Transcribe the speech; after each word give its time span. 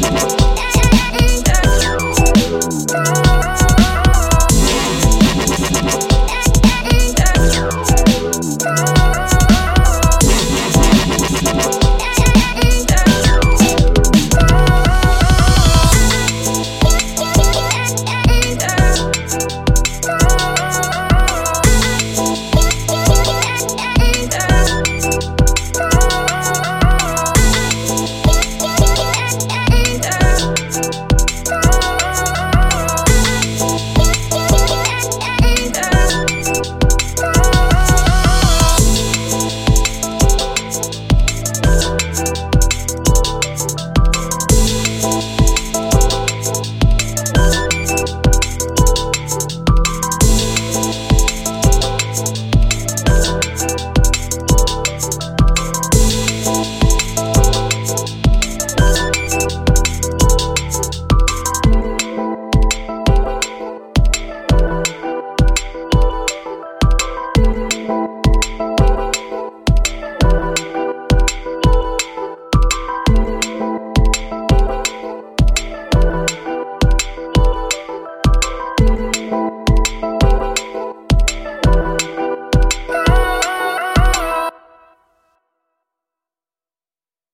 much. 0.00 0.45